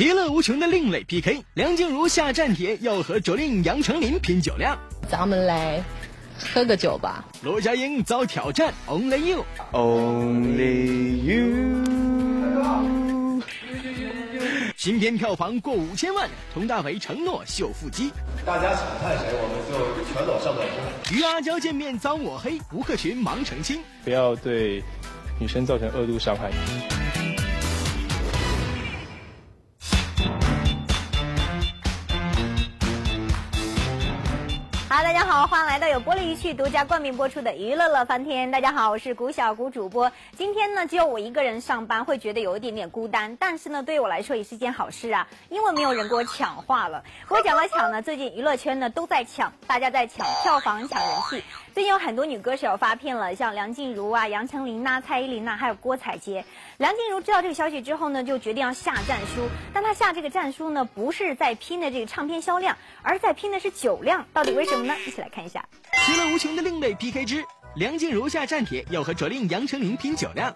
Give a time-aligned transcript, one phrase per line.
[0.00, 4.78] 其乐无穷的另类 PK，梁静茹下战帖要和卓令、杨丞琳拼酒量，
[5.10, 5.84] 咱们来
[6.38, 7.22] 喝个酒吧。
[7.42, 11.84] 罗家英遭挑战，Only You，Only You。
[14.74, 18.10] 新片票房过五千万，佟大为承诺秀腹肌。
[18.46, 19.74] 大家想看谁，我们就
[20.14, 20.72] 全裸上短视
[21.14, 24.82] 与阿娇见面遭抹黑，吴克群忙澄清，不要对
[25.38, 26.50] 女生造成恶度伤害。
[34.90, 38.48] 大家好，欢迎来到由玻璃一趣独家冠名播出的《娱乐乐翻天》。
[38.52, 40.10] 大家好，我是谷小谷主播。
[40.36, 43.36] 今天呢，只有我一个人上班，会觉得有一点点孤单。
[43.36, 47.04] 但是呢，对于我来说也是件好事啊，因为没有人给我抢话了。
[47.28, 51.44] 我讲到抢呢，最近娱乐圈呢都在抢，大家在抢票房、抢人气。
[51.72, 56.44] 最近有很多女歌手发片了，像梁静茹啊、杨丞琳呐、蔡依林呐，还有郭采洁。
[56.78, 59.48] 梁静茹知道这个消息之后呢，就决定要下战书。
[59.72, 64.26] 但她下这个战书呢，不是在拼的这个唱片销量，而在拼的是酒量。
[64.32, 64.94] 到底为什么呢？
[65.06, 65.64] 一起来看一下。
[66.04, 67.44] 其乐无穷的另类 PK 之
[67.76, 70.52] 梁静茹下战帖要和卓令、杨丞琳拼酒量。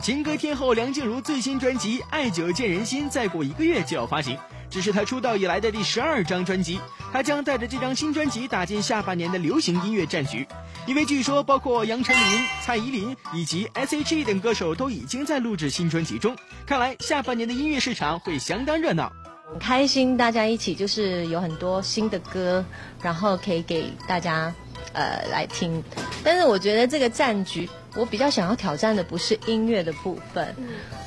[0.00, 4.36] 情歌天后梁静茹最新专辑《爱久见人心》再过一个月就要发行，
[4.70, 6.80] 这是他出道以来的第十二张专辑。
[7.12, 10.46] 他将带着这张新专辑打进下半年的流行音乐战局，
[10.86, 16.36] 因为据说包括杨丞琳、蔡依林以及 S.H.E 等歌手都已经在录制新专辑中。
[16.66, 19.10] 看来下半年的音乐市场会相当热闹。
[19.50, 22.62] 很开心，大家一起就是有很多新的歌，
[23.00, 24.52] 然后可以给大家
[24.92, 25.82] 呃来听。
[26.22, 30.54] 但是我觉得这个战局，我比较想要挑战的不是音乐的部分。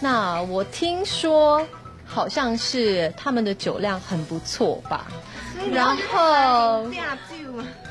[0.01, 1.63] 那我听说
[2.13, 5.07] 好像是他们的酒量很不错吧？
[5.71, 6.85] 然后，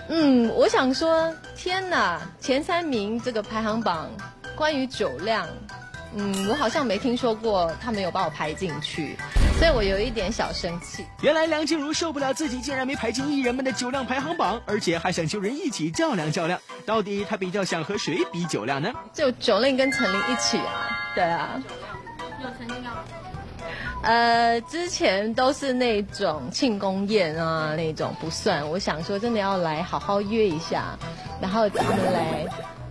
[0.08, 4.10] 嗯，我想说，天哪，前三名这个排行榜
[4.54, 5.48] 关于酒量。
[6.12, 9.16] 嗯，我好像没听说过他们有把我排进去，
[9.60, 11.06] 所以我有一点小生气。
[11.22, 16.60] 原来梁静茹受不了自己竟然没排进艺人们的酒量排行榜，而且还想求人一起较量较量。
[16.84, 18.92] 到底她比较想和谁比酒量呢？
[19.12, 21.62] 就九令跟陈琳一起啊，对啊。
[22.42, 22.79] 有曾经要？
[24.02, 28.68] 呃，之前都是那种庆功宴啊，那种不算。
[28.70, 30.98] 我想说，真的要来好好约一下，
[31.40, 32.46] 然后咱们来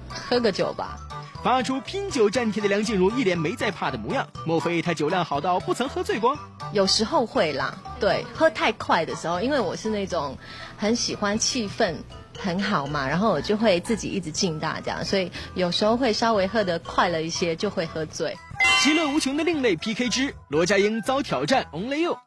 [0.08, 1.00] 喝个酒吧。
[1.42, 6.38] 发出拼酒战帖的梁静茹一脸没在怕的模样，莫非她酒量好到不曾喝醉过？
[6.74, 10.38] 有时候会啦，对，喝太快的时候，因为我是那种
[10.78, 11.96] 很喜欢气氛
[12.38, 18.38] 很好嘛，然后我就会自己一直敬大家，所以有时候会稍微喝得快了一些，就会喝醉。
[18.82, 22.18] 极乐无穷的另类 PK 之罗家英遭挑战 Only You，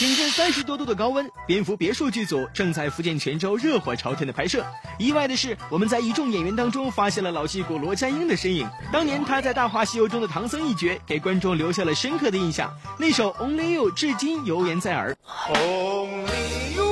[0.00, 4.66] 顶着三十多度的高温，蝙蝠别墅剧组正在福建泉州热火朝天的拍摄。
[4.98, 8.68] 意外的是，我们在一众演员当中发现了老戏骨罗家英的身影。
[8.92, 12.76] 当年他在《大话西游》中的唐僧一角，给观众留下了深刻的印象。
[12.98, 15.16] 那首 Only You 至今犹言在耳。
[15.54, 16.89] Only You。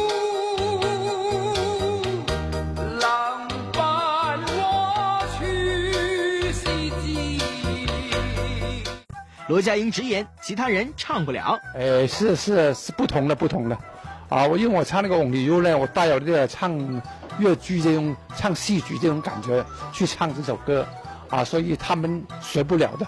[9.49, 11.59] 罗家英直言，其他人唱不了。
[11.75, 13.77] 哎，是是是不同的不同的，
[14.29, 17.03] 啊，我因为我唱那个《Only You》呢，我带有这个唱
[17.39, 20.87] 越剧这种、唱戏剧这种感觉去唱这首歌，
[21.31, 23.07] 啊，所以他们学不了的。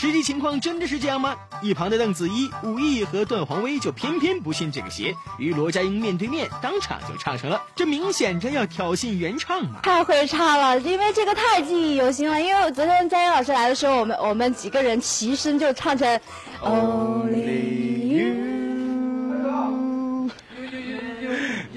[0.00, 1.36] 实际情况真的是这样吗？
[1.60, 7.60] 一旁的邓紫衣、武艺和段黄威就偏偏不信这个邪，与罗家英面对面，当场就唱成了。
[7.76, 9.80] 这明显着要挑衅原唱嘛！
[9.82, 12.40] 太会唱了，因为这个太记忆犹新了。
[12.40, 16.18] 因为昨天佳音老师来的时候，我们我们几个人齐声就唱成
[16.62, 18.34] Only You，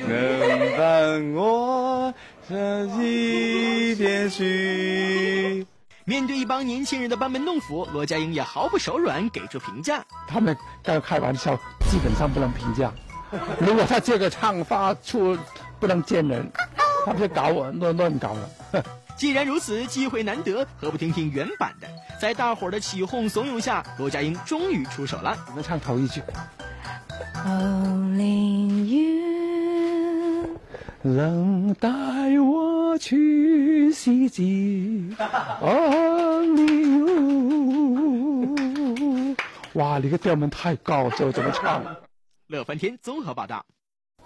[0.08, 2.14] 能伴我
[2.48, 4.93] 这一片许。
[6.06, 10.04] 面对一帮年轻人的班门弄斧，罗家英也毫不手软，给出评价。
[10.28, 11.56] 他们刚开玩笑，
[11.90, 12.92] 基本上不能评价。
[13.60, 15.38] 如果他这个唱法出
[15.80, 16.52] 不能见人，
[17.06, 18.50] 他不就搞我乱乱搞了。
[19.16, 21.88] 既然如此，机会难得，何不听听原版的？
[22.20, 25.38] 在大伙儿的起哄怂恿下，罗家英终于出手了。
[25.50, 26.22] 我们唱头一句。
[27.46, 30.60] Only you
[31.02, 31.90] 能带
[32.40, 35.16] 我去西极。
[35.62, 37.14] Only you。
[39.74, 41.84] 哇，你个调门太高，这怎么唱？
[42.48, 43.66] 乐翻天综合报道。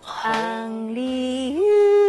[0.01, 2.06] Only you。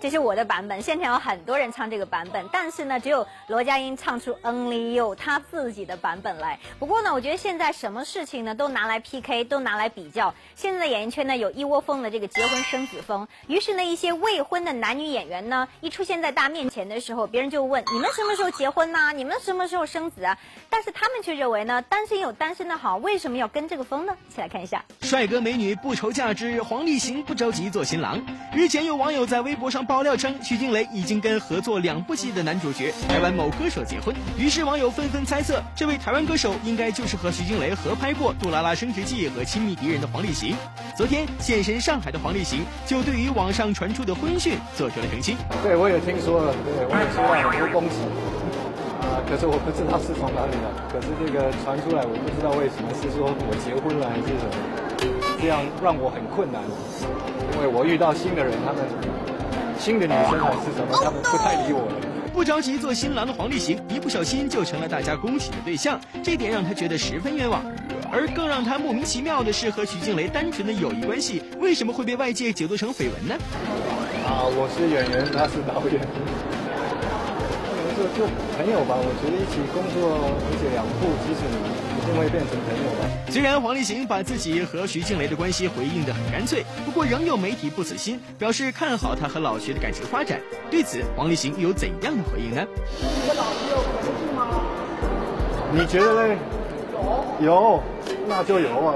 [0.00, 6.60] 这是我的版本，现场有很多人唱这个版本，但是呢，只有罗家英唱出 Only You 他自己的版本来。
[6.78, 10.32] 不过呢，我觉得现在什么事情呢都拿来 PK，都拿来比较。
[10.54, 19.10] 现在的演艺圈呢有一窝蜂的这个结婚生子风，于是呢一些未婚的男女演员呢一出现在大面前的时候，别人就问你们什么时候结婚呐？
[19.12, 20.38] 你们什么时候生子啊？
[20.70, 24.14] 但是他们却认为呢单身有单身的好，为什么要跟这个风呢？
[24.28, 28.24] 一起来看一下，帅哥美女不愁嫁之，黄立行不着急做新郎。
[28.54, 29.87] 日前有网友在微博上。
[29.88, 40.54] 爆料称，徐静蕾已经跟合作两部戏的男主角台湾某歌手结婚，于是网友纷纷猜测，这位台湾歌手应该就是和徐静蕾合拍过《杜拉拉升职记》和《亲密敌人》的黄立行。
[40.94, 45.38] 昨天现身上海的黄立行就对于网上传出的婚讯做出了澄清。
[45.62, 48.04] 对，我也听说了，对我也收到很多恭喜，
[49.00, 56.60] 啊，可是我不知道是从哪里来，可是这个传出来，我不知道为什么是说我结婚了还是什么，这样让我很困难，
[57.56, 58.84] 因为我遇到新的人，他们。
[59.78, 60.98] 新的女生还是什么？
[61.02, 61.94] 他们不太理我了。
[62.32, 67.62] 不着急做新郎的黄立行，一不小心就成了大家恭喜的对象，这点让他觉得十分冤枉。
[68.12, 73.34] 而更让他莫名其妙的是，和徐静蕾单纯的友谊关系，为什么会被外界解读成绯闻呢？
[74.26, 75.98] 啊，我是演员，他是导演，
[77.96, 78.26] 就就
[78.56, 78.94] 朋友吧。
[78.98, 81.87] 我觉得一起工作，而且两部，即使你。
[82.12, 83.08] 因为变成朋友了。
[83.30, 90.40] 虽然黄立行把自己和徐静蕾的关系回应得很干脆，不过仍有媒体不死心，表示看好他和老徐的感情发展。
[90.70, 92.66] 对此，黄立行有怎样的回应呢？
[93.00, 94.60] 你和老徐有合作吗？
[95.72, 96.36] 你觉得呢？
[97.40, 97.82] 有，有，
[98.26, 98.94] 那就有啊。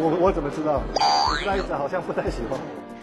[0.00, 0.82] 我我怎么知道？
[1.46, 2.58] 那一子好像不太喜欢。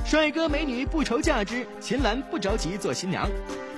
[0.06, 3.28] 帅哥美女不愁嫁之，秦岚不着急做新娘。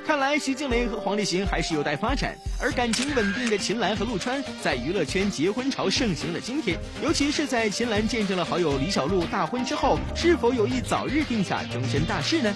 [0.05, 12.53] 看来徐静蕾和黄立行还是有待发展，而感情稳定的秦岚和陆川，在娱乐圈结婚潮盛行的今天，尤其是在秦岚见证了好友李小璐大婚之后，是否有意早日定下终身大事呢？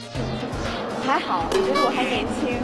[1.07, 2.59] 还好，我觉得我还年轻。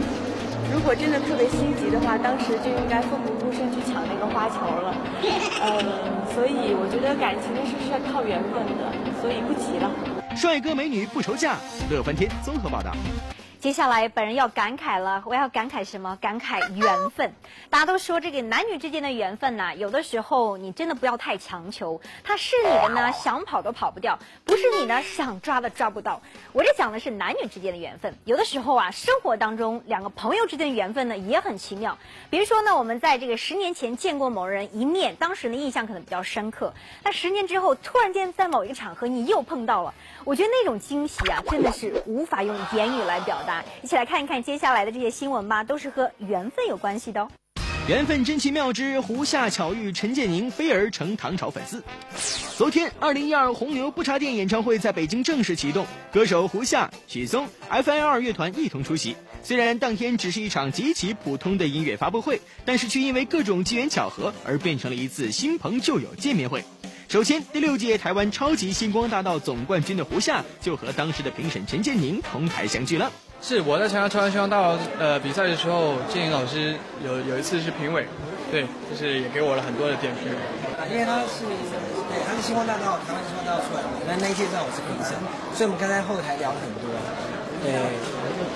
[0.70, 4.94] 如果真的特别心急的话，当时就应该奋不顾身去抢那个花球了。
[5.64, 10.17] 嗯，所以我觉得感情的事是要靠缘分的，所以不急了。
[10.36, 11.56] 帅哥美女不愁嫁，
[11.90, 12.92] 乐翻天综合报道。
[13.60, 15.24] 接下来，本人要感慨了。
[15.26, 16.16] 我要感慨什么？
[16.20, 17.34] 感慨缘分。
[17.70, 22.00] 大家都说这个男女之间的缘分呐，有的时候你真的不要太强求。
[22.22, 26.22] 他是你的呢，想跑都跑不掉；不是你的，想抓都抓不到。
[26.52, 28.14] 我这讲的是男女之间的缘分。
[28.24, 31.98] 有的时候啊，生活当中两个朋友之间的缘分呢，也很奇妙。
[32.30, 36.72] 比如说呢，我们在这个十年前见过某人一面，当时的印象可能比较深刻。
[37.02, 39.92] 那十年之后，突然间在某一个场合你又碰到了，
[40.24, 43.47] 我觉得那种惊喜啊，真的是无法用言语来表达。
[43.82, 47.28] 一起来看一看接下来的这些新闻吧，都是和缘分有关系的哦。
[47.88, 51.82] 缘分真奇妙之胡夏巧遇陈建宁，飞儿成唐朝粉丝。
[52.54, 59.16] 昨天，二零一二红牛不插电演唱会在北京正式启动，歌手胡夏、许嵩、F.I.R 乐团一同出席。
[59.42, 66.62] 虽然当天只是一场极其普通的音乐发布会，但是却因为各种机缘巧合而变成了一次新朋旧友见面会。
[67.08, 73.10] 首先，第六届台湾超级星光大道总冠军的胡夏就和当时的评审陈建宁同台相聚了。
[73.40, 78.06] 是我在参加超级星光大道呃比赛的时候，建宁老师有有一次是评委，
[78.50, 80.32] 对，就是也给我了很多的点评。
[80.90, 85.14] 因为他是对他是星光大道台湾星光大道出来的，那那一届上我是评审，
[85.54, 86.90] 所以我们刚才后台聊了很多。
[87.62, 87.74] 对，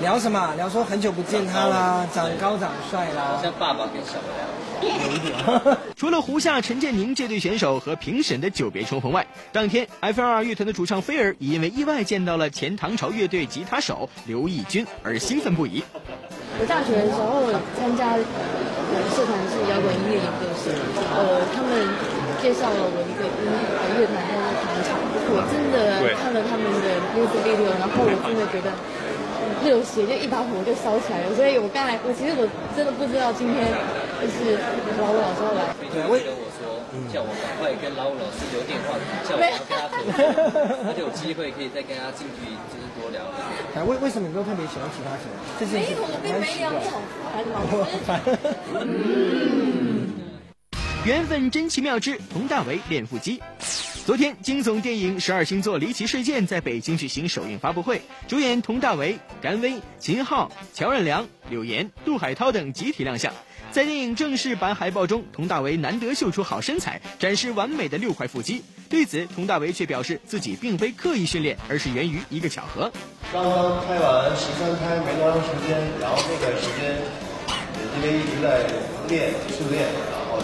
[0.00, 0.54] 聊什么？
[0.56, 4.48] 聊说很久不见他啦，长高长帅啦，像爸爸跟小梁。
[4.82, 5.32] 有一点。
[5.94, 15.84] 除了胡夏、陈建宁这对选手和评审的久别重逢外，当天 F.R 乐团的主唱菲儿也因为意外见到了前唐朝乐队吉他手刘义军而兴奋不已。
[16.58, 17.46] 我大学的时候
[17.78, 20.74] 参加呃社团是摇滚音乐研究生，
[21.14, 21.70] 呃，他们
[22.42, 23.46] 介绍了我一个音
[23.96, 24.98] 乐团叫做唐朝，
[25.30, 28.74] 我真的看了他们的 music video，然后我真的觉得。
[29.64, 32.46] 热血就一把火就烧起来了，所以我刚才我其实我
[32.76, 33.66] 真的不知道今天
[34.20, 34.58] 就是
[34.98, 35.70] 老老师要来。
[35.92, 36.18] 对，跟我
[36.58, 36.82] 说，
[37.12, 40.02] 叫我赶快跟老老师留电话，叫我要跟他合，
[40.84, 43.38] 他就有机会可以再跟他近距离就是多聊聊。
[43.74, 45.28] 哎，为为什么你都特别喜欢其他手？
[45.70, 46.98] 没有，我并没有，好
[48.06, 48.34] 烦哦。
[51.04, 53.42] 缘分真奇妙之佟大为练腹肌。
[54.04, 63.32] 昨天，惊悚电影《十二星座离奇事件》在北京举行首映发布会，主演佟大为、甘薇、秦昊、乔任梁、柳岩、杜海涛等集体亮相。
[63.70, 68.64] 在电影正式版海报中，佟大为难得秀出好身材，展示完美的六块腹肌。
[68.88, 72.90] 对此，佟大为却表示自己并非刻意训练，而是源于一个巧合。
[73.32, 76.98] 刚刚拍完十三拍没多长时间，然后那段时间
[77.96, 78.66] 因为一直在
[79.08, 79.86] 练训练。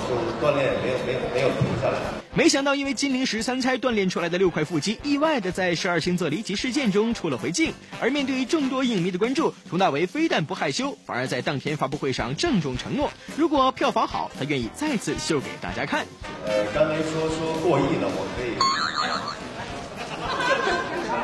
[0.08, 1.98] 后就是锻炼没有没有没有停下来。
[2.34, 7.72] 没想到，因为金陵十三钗锻炼出来的六块腹肌，意外的在十二星座离奇事件中出了回镜。
[8.00, 16.06] 而面对众多影迷的关注，佟大为非但不害羞，反而在当天发布会上郑重承诺，如果票房好，他愿意再次秀给大家看。
[16.46, 18.54] 呃，刚才说说过亿了，我可以。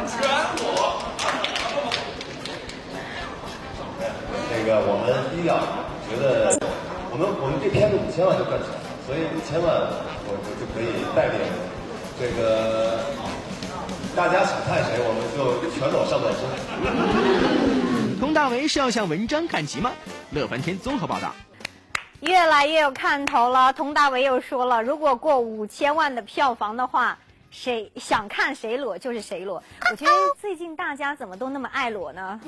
[0.07, 0.19] 全
[0.59, 1.01] 裸。
[4.51, 5.55] 那个，我们一定要
[6.09, 6.59] 觉得，
[7.15, 8.69] 我们我们这片子五千万就赚钱，
[9.07, 9.71] 所以五千万
[10.27, 11.39] 我我就可以带领
[12.19, 12.99] 这个
[14.17, 18.19] 大家想看谁，我们就全裸上半身。
[18.19, 19.93] 佟大为是要向文章看齐吗？
[20.33, 21.33] 乐翻天综合报道。
[22.19, 23.73] 越来越有看头了。
[23.73, 27.17] 佟大为又说了，如果过五千万的票房的话，
[27.53, 29.63] 谁想看谁裸就是谁裸。
[29.89, 32.41] 我觉得最近大家怎么都那么爱裸呢？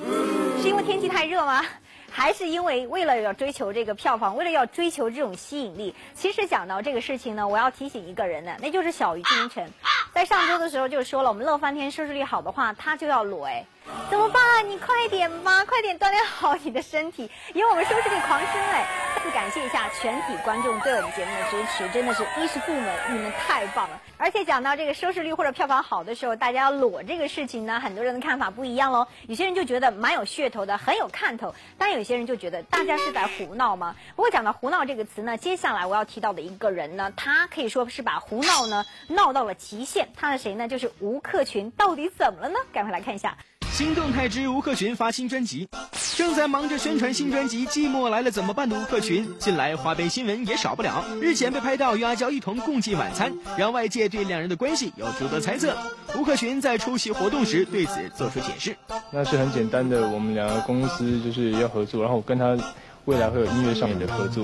[0.60, 1.62] 是因为天气太热吗？
[2.10, 5.94] 还是因为为了要追求这个票房，为了要追求这种吸引力？
[6.14, 9.70] 其实讲到这个事情呢，我要提醒一个人呢，那就是小鱼金晨，
[10.12, 13.64] 在上周的时候就说了，我们乐翻天收视率好的话，他就要裸哎。
[14.10, 14.68] 怎么办？
[14.68, 18.86] 你快点吧，快点锻炼好你的身体，因为我们收视率狂升哎！
[19.30, 24.00] 感谢一下全体观众对我们节目的支持，真的是衣食父母，你们太棒了！
[24.18, 29.06] 而且讲到这个收视率或者票房好的时候，大家要裸这个事情呢，很多人的看法不一样喽。
[29.26, 33.94] 有些人就觉得蛮有噱头的，很有看头；但有些人就觉得大家是在胡闹吗？
[34.14, 40.08] 不过讲到胡闹这个词呢，接下来我要提到的一个人呢，他可以说是把胡闹呢闹到了极限。
[40.16, 40.68] 他是谁呢？
[40.68, 41.70] 就是吴克群。
[41.72, 42.58] 到底怎么了呢？
[42.72, 43.36] 赶快来看一下。
[43.76, 45.68] 新动态之吴克群发新专辑，
[46.16, 51.04] 正在忙着宣传新专辑《寂寞来了怎么办》的吴克群，近来花边新闻也少不了。
[51.20, 55.76] 日前被拍到与阿娇一同共进晚餐，让外界对两人的关系有诸多猜测。
[56.16, 58.74] 吴克群在出席活动时对此做出解释
[59.12, 62.56] ：“那是很简单的，我们两个公司就是要合作，然后我跟他
[63.04, 64.42] 未来会有音乐上面的合作。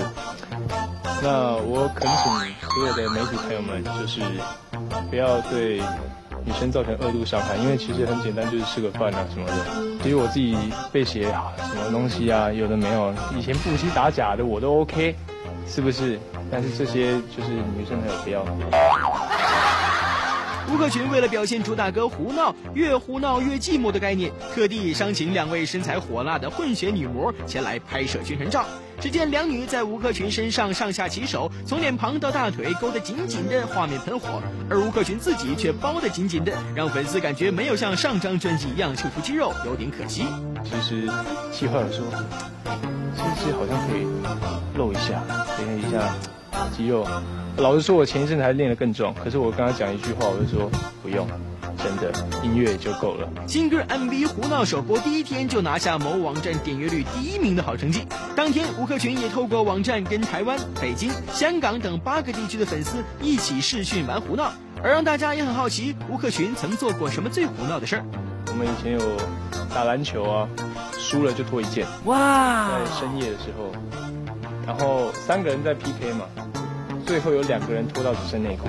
[1.23, 4.21] 那我恳请所有的媒体朋友们，就是
[5.09, 5.81] 不要对。”
[6.45, 9.55] 女生造成恶度伤害，因为其实很简单，就是吃个饭啊什么的。
[10.03, 10.57] 其实我自己
[10.91, 13.15] 被写什么东西啊，有的没有。
[13.37, 15.15] 以前不惜打假的我都 OK，
[15.67, 16.19] 是不是？
[16.51, 18.45] 但是这些就是女生朋友不要。
[20.73, 28.65] 吴克群为了表现主打歌“胡闹”越胡闹越寂寞的概念，特地商请两位身材火辣的混血女模前来拍摄宣传照。
[29.03, 34.41] 只见两女在吴克群身上上下其手，从脸庞到大腿勾得紧紧的，画面喷火；
[34.71, 40.25] 而吴克群自己却包得紧紧的，让粉丝感觉没有像上张专辑一样秀出肌肉，有点可惜。
[40.63, 41.11] 其实，
[41.51, 42.07] 计划说，
[43.17, 44.07] 其实好像可以
[44.79, 45.21] 露一下，
[45.57, 46.15] 表现一下
[46.71, 47.05] 肌肉。
[47.57, 50.71] 老实说，我前一阵子还练得更重，可是我刚刚讲一句话，我就说
[51.03, 51.27] 不用。
[51.83, 52.13] 真的
[52.43, 53.29] 音乐就够了。
[53.47, 58.07] 新歌 MV 胡闹首播第一天就拿下某网站点阅率第一名的好成绩。
[58.37, 68.05] 当天，吴克群也透过网站跟台湾、北京、香港等八个地区的粉丝一起试训玩胡闹，而让大家也很好奇，吴克群曾做过什么最胡闹的事儿。
[68.49, 69.17] 我们以前有
[69.75, 70.49] 打篮球啊，
[70.99, 71.87] 输了就脱一件。
[72.05, 72.71] 哇！
[72.79, 73.73] 在深夜的时候，
[74.67, 76.27] 然后三个人在 PK 嘛，
[77.07, 78.69] 最后有两个人脱到只剩内裤。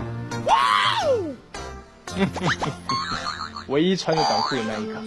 [3.70, 5.02] 唯一穿着短裤的那一个。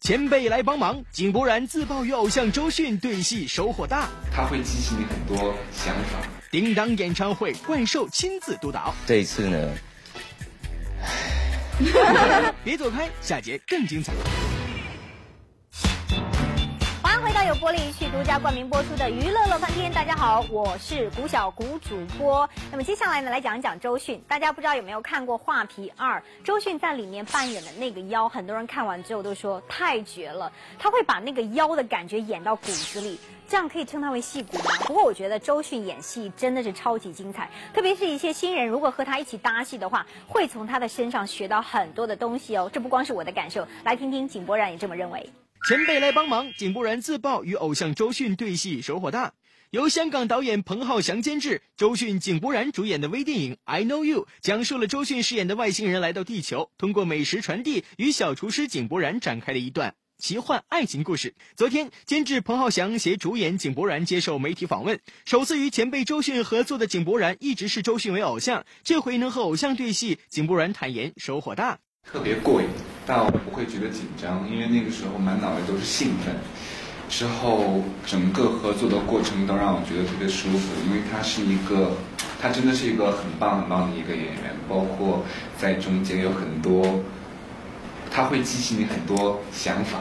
[0.00, 4.08] 前辈来帮忙，井柏然自曝与偶像周迅对戏收获大。
[4.32, 6.20] 他会激起你很多想法。
[6.50, 8.94] 叮当演唱会，怪兽亲自督导。
[9.04, 9.74] 这一次呢，
[12.62, 14.12] 别走开，下节更精彩。
[17.46, 22.48] 有玻璃去独家冠名播出的娱乐乐翻天，大家好，我是古小古主播。
[22.72, 24.20] 那么接下来呢，来讲一讲周迅。
[24.26, 26.18] 大家不知道有没有看过《画皮二》？
[26.42, 30.50] 周迅在里面扮演的那个妖，很多人看完之后都说太绝了。
[30.76, 34.72] 他会把那个妖的感觉演到骨子里，这样可以称他为戏骨吗？
[34.80, 42.68] 不过我觉得周迅演戏真的是超级精彩，特别是一些新人如果和他一起搭戏的话，会从他的身上学到很多的东西哦。
[42.72, 45.30] 这不光是我的感受，来听听井柏然也这么认为。
[45.68, 49.34] 前辈来帮忙，井柏然自曝与偶像周迅对戏收获大。
[49.70, 61.34] 由香港导演彭浩翔监制，周迅、井柏然主演的微电影《I Know You》讲述了周迅饰演的外星人来到地球，通过美食传递与小厨师井柏然展开的一段奇幻爱情故事。
[61.56, 71.80] 昨天，监制彭浩翔携主演井柏然接受媒体访问，首次与前辈周迅合作的井柏然一直视周迅为偶像，这回能和偶像对戏，井柏然坦言收获大。
[72.04, 72.68] 特别过瘾，
[73.06, 76.34] 但我不会觉得紧张，因为那个时候满脑袋都是兴奋。
[77.08, 81.92] 之后整个合作的过程都让我觉得特别舒服，因为他是一个，
[82.42, 85.24] 他真的是一个很棒很棒的一个演员，包括
[85.56, 87.00] 在中间有很多，
[88.10, 90.00] 他会激起你很多想法，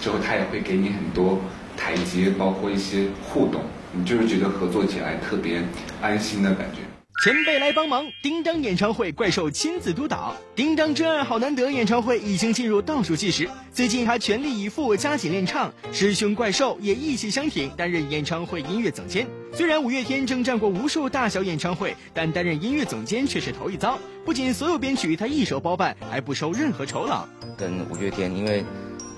[0.00, 1.38] 之后他也会给你很多
[1.76, 3.60] 台阶，包括一些互动，
[3.92, 5.62] 你就是觉得合作起来特别
[6.00, 6.85] 安心的感觉。
[7.22, 10.36] 前辈来帮忙，叮当演唱会怪兽亲自督导。
[10.54, 19.26] 叮当真爱好难得演唱会已经进入倒数计时，最近他全力以赴加紧练唱，师兄怪兽也意气相挺，担任演唱会音乐总监。
[19.54, 23.98] 虽然五月天征战过无数大小演唱会，但担任音乐总监却是头一遭。
[24.22, 27.26] 不仅所有编曲他一手包办，还不收任何酬劳。
[27.56, 28.62] 跟五月天，因为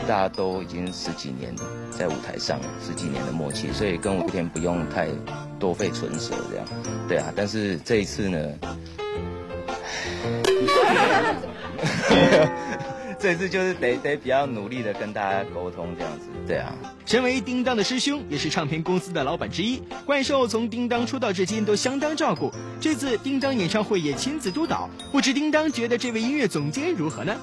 [0.07, 1.55] 大家都已经十几年
[1.91, 5.09] 在舞台上十几年的默契，所以跟五月天不用太
[5.59, 6.67] 多费唇舌这样。
[7.09, 8.39] 对啊，但是这一次呢，
[13.19, 16.27] 这次就是得得比较努力的跟大家沟通这样子。
[16.47, 16.73] 对啊，
[17.05, 22.51] 身为叮当的师兄，也是唱片公司的老板之一，怪兽从叮当出道至今都相当照顾。
[22.81, 27.37] 这次叮当演唱会也亲自督导，不知叮当觉得这位音乐总监如何呢？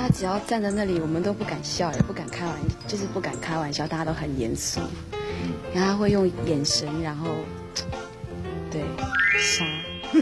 [0.00, 2.54] 他只要站在那里，我们都不敢笑，也不敢开玩，
[2.88, 4.80] 就是不敢开玩笑，大家都很严肃。
[5.74, 7.28] 然后他会用眼神，然后
[8.70, 8.82] 对
[9.38, 9.64] 杀。
[10.10, 10.20] 他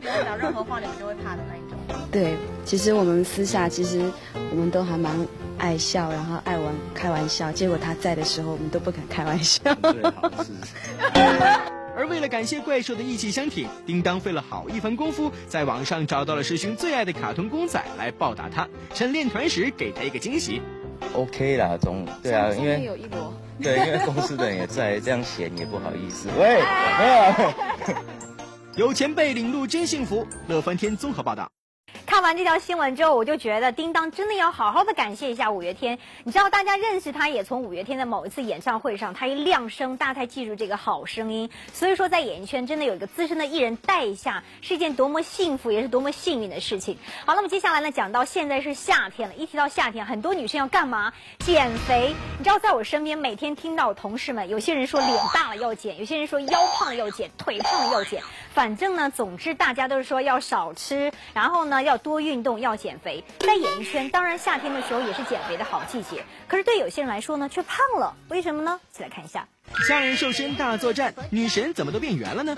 [0.00, 1.76] 表演任何话，你们就会怕的那一种。
[2.12, 4.08] 对，其实我们私下其实
[4.50, 5.14] 我们都还蛮
[5.58, 7.50] 爱笑，然后爱玩开玩笑。
[7.50, 9.60] 结果他在的时候，我们都不敢开玩笑。
[9.82, 11.60] 而
[12.10, 20.60] 为了感谢怪兽的义气相挺，叮当费了好一番功夫，在网上找到了师兄最爱的卡通公仔来报答他，趁练团时给他一个惊喜。
[21.14, 26.28] OK 啦，总对啊，因为有一波，对，因为公司的人也在，这样嫌也不好意思。
[26.36, 26.60] 喂，
[26.98, 27.94] 没有。
[28.88, 30.26] 有前辈领路真幸福。
[30.48, 31.48] 乐翻天综合报道。
[32.20, 35.98] 看完这条新闻之后，我就觉得叮当真的要好好的感谢一下五月天。
[36.22, 41.48] 你知道，大家认识他也从五月天的某一次演唱会上，他一亮声，大家才记住这个好声音。
[41.72, 46.98] 所以说，在演艺圈真的有一个资深的艺人带一下，是一件多么幸福，也是多么幸运的事情。
[47.24, 51.14] 好，那么接下来呢，讲到现在是夏天了，一提到夏天，很多女生要干嘛？
[51.38, 52.14] 减肥。
[52.36, 58.22] 你知道，在我身边每天听到同事们，有些人说脸大了要减，有些人说腰胖了要减，腿胖了要减。
[58.52, 63.22] 反正呢，总之大家都是说要少吃，然后呢要多运动，要减肥。
[63.40, 66.24] 在演艺圈，当然夏天的时候也是减肥的好季节。
[66.48, 68.80] 可是对有些人来说呢，却胖了，为什么呢？
[68.90, 69.46] 一起来看一下。
[69.86, 72.56] 夏日瘦身大作战，女神怎么都变圆了呢？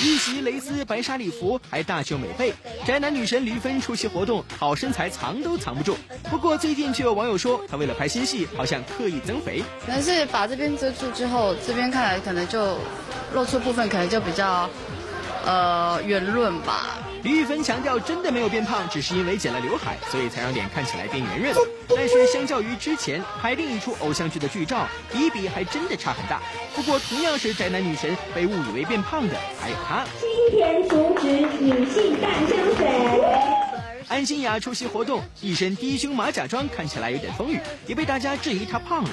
[0.00, 2.54] 一袭蕾丝白纱礼服，还大秀美背。
[2.86, 5.96] 宅男女神吕芬出席活动，好身材藏都藏不住。
[6.30, 9.64] 不过最近却有网友说，她为了拍新戏，好像刻意增肥。
[9.84, 12.78] 可能是把这边遮住之后，这边看来可能就
[13.32, 14.68] 露出部分，可能就比较。
[15.44, 16.98] 呃，圆润吧。
[17.22, 21.54] 李玉芬强调，真的没有变胖，只是因为剪了刘海，所以才让脸看起来变圆润。
[21.88, 26.40] 但是相较于之前拍另一出偶像剧的剧照，比一比还真的差很大。
[26.76, 30.04] 不过同样是宅男女神，被误以为变胖的还有她。
[30.20, 31.26] 今天阻止
[31.60, 32.67] 女性诞生。
[34.18, 39.10] 安心雅出席活动，一身低胸马甲装，看起来有点风雨，也被大家质疑她胖了。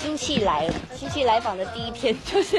[0.00, 2.56] 新气来了，新气来访的第一天，就是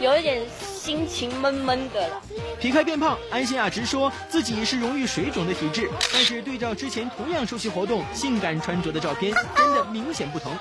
[0.00, 2.22] 有一点心情闷闷的了。
[2.60, 10.52] 撇开变胖，安心雅直说自己是容易水肿的体质，但是对照之前同样出席活动，性感穿着的照片，真的明显不同。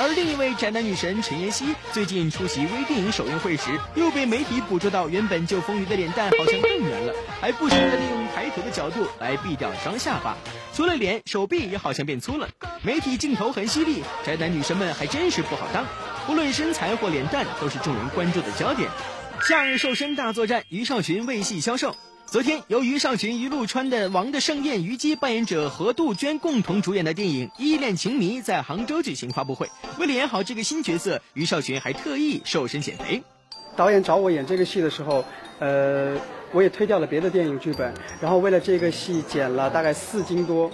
[0.00, 10.36] 而另一位宅男女神陈妍希，最近出席微电影首映会时，又被媒体捕捉到原本就丰腴的脸蛋好像更圆了，还不时的利用抬头的角度来避掉双下巴。
[10.74, 12.48] 除了脸，手臂也好像变粗了。
[12.82, 15.86] 媒体镜头很犀利，宅男女神们还真是不好当，
[16.26, 18.90] 不论身材或脸蛋，都是众人关注的焦点。
[19.46, 21.94] 夏日瘦身大作战，于少群为戏销售。
[22.26, 29.70] 昨天，由于少群与陆川的《王的盛宴》虞姬扮演者何杜鹃共同主演的电影《依恋情迷》在杭州举行发布会。
[30.00, 33.22] 为了演好这个新角色，于少群还特意瘦身减肥。
[33.76, 35.24] 导演找我演这个戏的时候，
[35.58, 36.18] 呃，
[36.52, 40.70] 我也推掉了别的电影剧本，然后为了这个戏减了大概四斤多。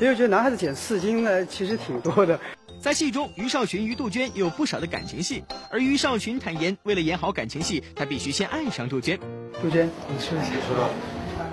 [0.00, 2.38] 因为觉得男孩子减四斤呢，其实挺多的。
[2.80, 9.16] 在戏中，于少群与杜鹃有不少的感情戏，而于少群坦言，为了演好感情戏，他必须先爱上杜鹃。
[9.60, 10.50] 杜鹃，你说一下，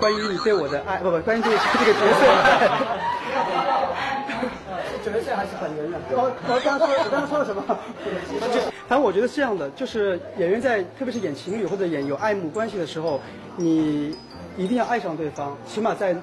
[0.00, 2.26] 关于你对我的爱，不不，关于这个这个角色。
[5.04, 5.98] 角色还是本人的。
[6.10, 7.62] 我我刚刚说我刚刚说了什么？
[8.90, 13.20] 反正我觉得是这样的，就是演员在特别是演情侣或者演有爱慕关系的时候，
[13.56, 14.16] 你
[14.56, 16.16] 一定要爱上对方，起码在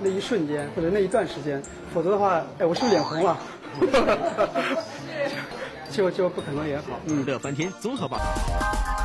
[0.00, 1.62] 那一瞬间或者那一段时间，
[1.94, 3.38] 否则的话，哎，我是不是脸红了？
[5.90, 7.00] 就就不可能演好。
[7.06, 8.99] 嗯，乐翻天综合报道。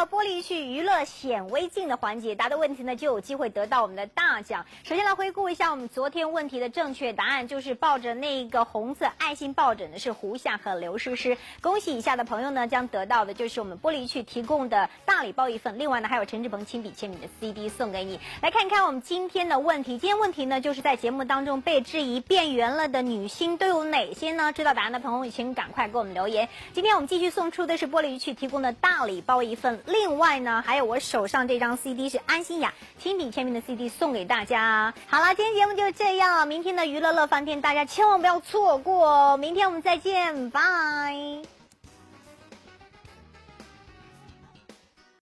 [0.00, 4.64] 到玻璃去娱乐显微镜的环节，答的问题呢就有机会得到我们的大奖。
[4.82, 11.36] 首先来回顾一下我们昨天问题的正确答案，就是抱着那个红色爱心抱枕的是胡夏和刘诗诗。
[11.60, 18.18] 恭喜以下的朋友呢，将得到的就是我们玻璃去提供的大礼包一份，另外呢还有陈志鹏亲笔签名的 CD 送给你。
[18.40, 24.50] 来看看我们今天的问题，今天问题呢就是在节目当中被质疑变圆了的女星都有哪些呢？
[24.50, 26.48] 知道答案的朋友请赶快给我们留言。
[26.72, 34.92] 今天我们继续送出的是玻璃去提供的大礼包一份，另外呢还有我手上这张 CD 是安心雅亲笔签名的 CD 送给大家。
[35.06, 41.59] 好了，今天节目就这样，明天的娱乐乐翻天大家千万不要错过，明天我们再见，拜。